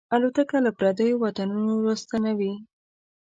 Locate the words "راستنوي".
1.85-2.53